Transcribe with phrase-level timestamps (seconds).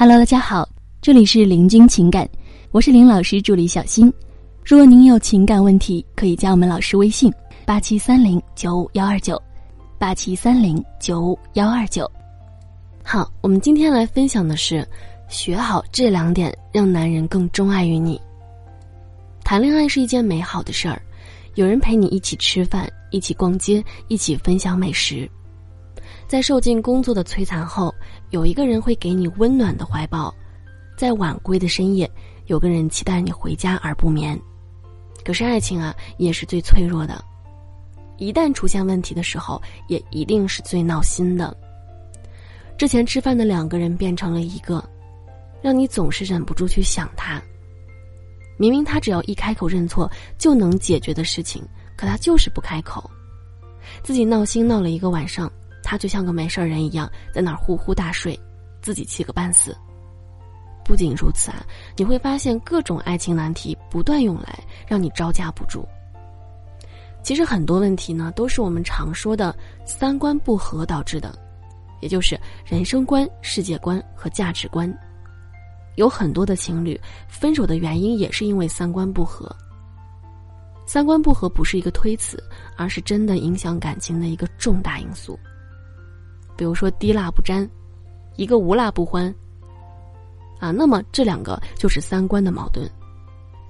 [0.00, 0.66] Hello，大家好，
[1.02, 2.26] 这里是林君情感，
[2.70, 4.10] 我是林老师助理小新。
[4.64, 7.30] 如果您有情感问题，可以加我们老师微信：
[7.66, 9.38] 八七三零九五幺二九，
[9.98, 12.10] 八七三零九五幺二九。
[13.04, 14.88] 好，我们今天来分享的是，
[15.28, 18.18] 学好这两点，让男人更钟爱于你。
[19.44, 21.02] 谈恋爱是一件美好的事儿，
[21.56, 25.30] 有人陪你一起吃饭，一起逛街，一起分享美食。
[26.30, 27.92] 在受尽工作的摧残后，
[28.30, 30.32] 有一个人会给你温暖的怀抱；
[30.96, 32.08] 在晚归的深夜，
[32.46, 34.40] 有个人期待你回家而不眠。
[35.24, 37.20] 可是爱情啊，也是最脆弱的，
[38.16, 41.52] 一旦出现问题的时候，也一定是最闹心的。
[42.78, 44.88] 之前吃饭的两个人变成了一个，
[45.60, 47.42] 让你总是忍不住去想他。
[48.56, 51.60] 明明他只要一开口认错就能解决的事情，
[51.96, 53.10] 可他就是不开口，
[54.04, 55.50] 自己闹心闹了一个晚上。
[55.90, 58.38] 他就像个没事人一样，在那儿呼呼大睡，
[58.80, 59.76] 自己气个半死。
[60.84, 61.66] 不仅如此啊，
[61.96, 65.84] 你会发现各种爱情难题不断涌来，让你招架不住。
[67.24, 69.52] 其实很多问题呢，都是我们常说的
[69.84, 71.36] 三观不合导致的，
[72.00, 74.96] 也就是人生观、世界观和价值观。
[75.96, 79.52] 有很多的情侣分手的原因也是因为三观不合。
[80.86, 82.40] 三观不合不是一个推辞，
[82.76, 85.36] 而是真的影响感情的一个重大因素。
[86.60, 87.66] 比如说滴蜡不沾，
[88.36, 89.34] 一个无蜡不欢。
[90.58, 92.86] 啊，那么这两个就是三观的矛盾。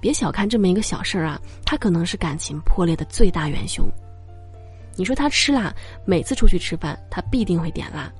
[0.01, 3.89] 别小看这么一个小事儿啊，它可能是感情破裂的最大元凶。
[4.97, 8.11] 你说他吃辣，每次出去吃饭他必定会点辣，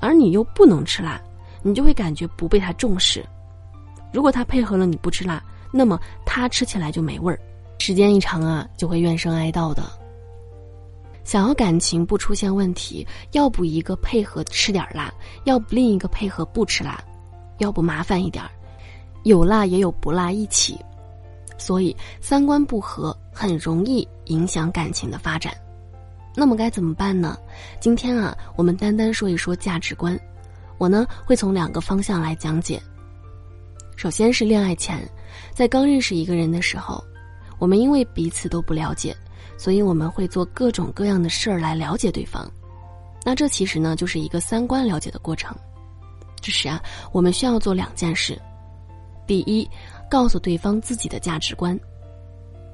[0.00, 1.22] 而你又不能吃辣，
[1.62, 3.24] 你就会感觉不被他重视。
[4.12, 7.38] 如果他配合了你不吃辣，那么他吃起来就没味儿，
[7.78, 10.01] 时间一长啊，就会怨声哀悼的。
[11.24, 15.12] 想要感情不出现问题，要不一个配合吃点辣，
[15.44, 17.02] 要不另一个配合不吃辣，
[17.58, 18.44] 要不麻烦一点
[19.22, 20.78] 有辣也有不辣一起。
[21.58, 25.54] 所以三观不合很容易影响感情的发展。
[26.34, 27.38] 那么该怎么办呢？
[27.78, 30.18] 今天啊，我们单单说一说价值观。
[30.78, 32.82] 我呢会从两个方向来讲解。
[33.94, 35.08] 首先是恋爱前，
[35.54, 37.04] 在刚认识一个人的时候，
[37.58, 39.14] 我们因为彼此都不了解。
[39.56, 42.50] 所以我们会做各种各样的事儿来了解对方，
[43.24, 45.56] 那这其实呢就是一个三观了解的过程。
[46.40, 46.82] 这时啊，
[47.12, 48.40] 我们需要做两件事：
[49.26, 49.68] 第一，
[50.10, 51.78] 告诉对方自己的价值观。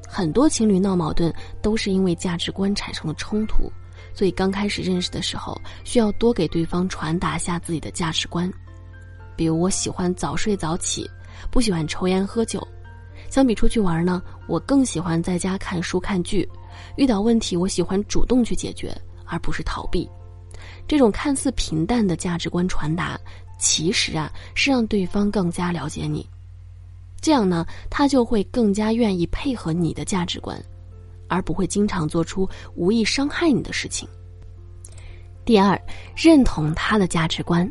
[0.09, 1.31] 很多情侣闹矛盾
[1.61, 3.71] 都是因为价值观产生了冲突，
[4.15, 8.51] 所以刚开始认识的时候，需要多给对方传达下自己的价值观。
[9.37, 11.07] 比如，我喜欢早睡早起，
[11.51, 12.67] 不喜欢抽烟喝酒。
[13.29, 16.49] 相比出去玩呢，我更喜欢在家看书看剧。
[16.97, 20.09] 遇到问题，我喜欢主动去解决，而不是逃避。
[20.87, 23.19] 这种看似平淡的价值观传达，
[23.59, 26.27] 其实啊是让对方更加了解你。
[27.21, 30.61] 这样呢，他就会更加愿意配合你的价值观，
[31.29, 34.09] 而不会经常做出无意伤害你的事情。
[35.45, 35.81] 第二，
[36.15, 37.71] 认同他的价值观。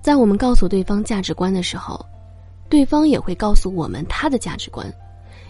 [0.00, 2.04] 在我们告诉对方价值观的时候，
[2.68, 4.92] 对方也会告诉我们他的价值观。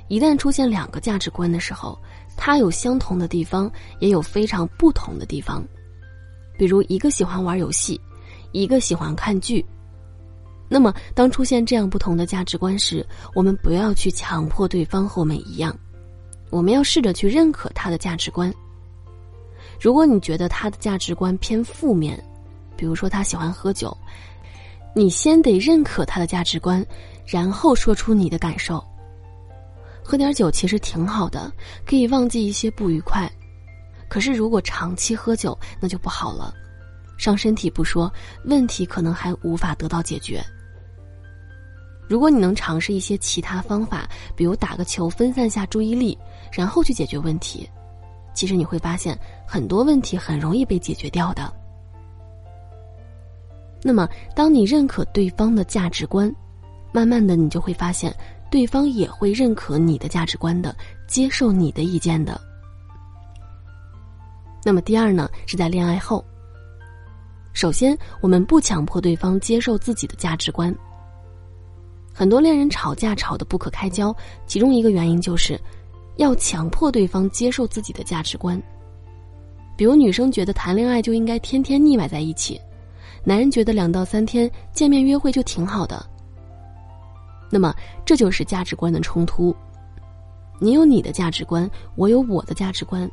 [0.08, 1.98] 一旦出现两个价值观的时候，
[2.36, 3.70] 他有相同的地方，
[4.00, 5.62] 也有非常不同的地方，
[6.56, 8.00] 比如一个喜欢玩游戏，
[8.52, 9.64] 一个喜欢看剧。
[10.68, 15.74] 那么，当出现这样不同的价值观时，我们不要去强迫对方和我们一样，
[16.50, 18.52] 我们要试着去认可他的价值观。
[19.80, 22.22] 如果你觉得他的价值观偏负面，
[22.76, 23.96] 比如说他喜欢喝酒，
[24.94, 26.84] 你先得认可他的价值观，
[27.26, 28.82] 然后说出你的感受。
[30.08, 31.52] 喝点酒其实挺好的，
[31.84, 33.30] 可以忘记一些不愉快。
[34.08, 36.50] 可是如果长期喝酒，那就不好了，
[37.18, 38.10] 伤身体不说，
[38.46, 40.42] 问题可能还无法得到解决。
[42.08, 46.16] 如果你能尝试一些其他方法，比如打个球分散下注意力，
[46.50, 47.68] 然后去解决问题，
[48.32, 49.14] 其实你会发现
[49.46, 51.52] 很多问题很容易被解决掉的。
[53.82, 56.34] 那么，当你认可对方的价值观，
[56.92, 58.10] 慢慢的你就会发现。
[58.50, 60.74] 对方也会认可你的价值观的，
[61.06, 62.40] 接受你的意见的。
[64.64, 66.24] 那么第二呢，是在恋爱后。
[67.52, 70.74] 首先，我们不强迫对方接受自己的价值观。
[72.12, 74.14] 很多恋人吵架吵得不可开交，
[74.46, 75.60] 其中一个原因就是，
[76.16, 78.60] 要强迫对方接受自己的价值观。
[79.76, 82.60] 比如女生觉得谈恋爱就应该天天腻歪在一起，
[83.24, 86.04] 男人觉得两到三天见面约会就挺好的。
[87.50, 87.74] 那么，
[88.04, 89.54] 这就是价值观的冲突。
[90.60, 93.08] 你有你的价值观，我有我的价值观，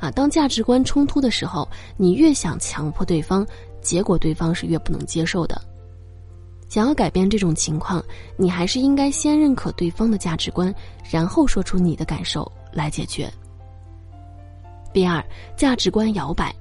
[0.00, 3.46] 啊，当价值观冲突的时候，你越想强迫对方，
[3.82, 5.60] 结果对方是越不能接受的。
[6.68, 8.02] 想要改变这种情况，
[8.36, 10.74] 你还是应该先认可对方的价值观，
[11.10, 13.30] 然后说出你的感受来解决。
[14.92, 15.22] 第二，
[15.56, 16.54] 价值观摇摆。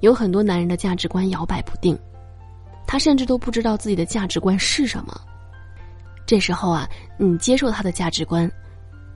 [0.00, 1.96] 有很多男人的价值观摇摆不定，
[2.86, 5.20] 他甚至都不知道自己的价值观是什么。
[6.26, 6.88] 这时候啊，
[7.18, 8.50] 你接受他的价值观，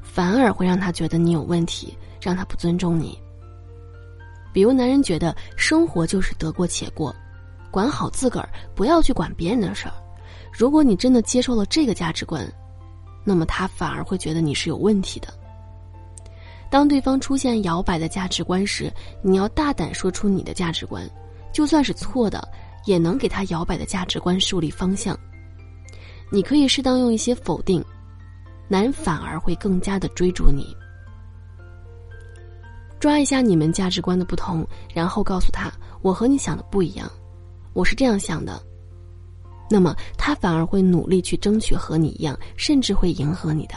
[0.03, 3.19] 反而会让他觉得你有问题，让他不尊重你。
[4.53, 7.15] 比如，男人觉得生活就是得过且过，
[7.71, 9.95] 管好自个儿，不要去管别人的事儿。
[10.53, 12.51] 如果你真的接受了这个价值观，
[13.25, 15.29] 那么他反而会觉得你是有问题的。
[16.69, 18.93] 当对方出现摇摆的价值观时，
[19.23, 21.09] 你要大胆说出你的价值观，
[21.53, 22.49] 就算是错的，
[22.87, 25.17] 也能给他摇摆的价值观树立方向。
[26.31, 27.85] 你可以适当用一些否定，
[28.69, 30.77] 男人反而会更加的追逐你。
[32.99, 35.71] 抓一下你们价值观的不同，然后告诉他
[36.03, 37.11] 我和你想的不一样，
[37.75, 38.61] 我是这样想的。
[39.69, 43.75] 那么他反而会努力去争取和你一样，甚至会迎合你的。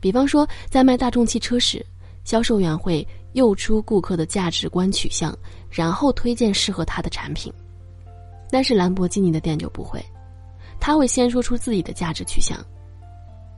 [0.00, 1.84] 比方说，在卖大众汽车时，
[2.22, 5.36] 销售员会诱出顾客的价值观取向，
[5.70, 7.52] 然后推荐适合他的产品。
[8.50, 10.04] 但是兰博基尼的店就不会，
[10.80, 12.58] 他会先说出自己的价值取向。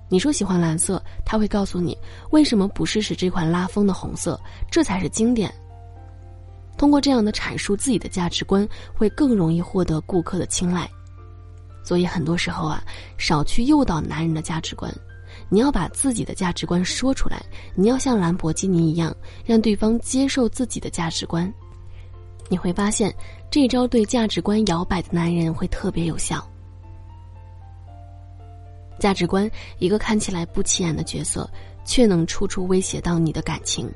[0.08, 1.96] 你说喜欢蓝色，他会告诉你
[2.30, 4.40] 为什么不试试这款拉风的红色，
[4.70, 5.52] 这才是经典。
[6.76, 10.90] 通过这样的阐述自己的价值观，会更容易获得顾客的青睐。
[11.84, 12.82] 所以很多时候啊，
[13.18, 14.92] 少去诱导男人的价值观。
[15.48, 17.40] 你要把自己的价值观说出来，
[17.74, 19.14] 你要像兰博基尼一样，
[19.44, 21.52] 让对方接受自己的价值观。
[22.50, 23.14] 你会发现，
[23.50, 26.44] 这招对价值观摇摆的男人会特别有效。
[28.98, 31.48] 价值观，一个看起来不起眼的角色，
[31.84, 33.88] 却能处处威胁到你的感情。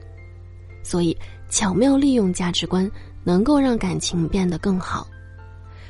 [0.83, 1.15] 所以，
[1.51, 2.91] 巧妙利用价值观，
[3.25, 5.07] 能够让感情变得更好。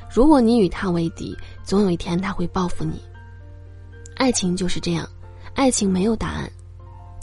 [0.09, 2.99] 如果你与他为敌，总有一天他会报复你。
[4.17, 5.07] 爱情就是这样。
[5.53, 6.51] 爱情没有答案，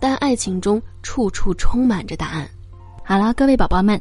[0.00, 2.48] 但爱情中处处充满着答案。
[3.04, 4.00] 好了，各位宝宝们，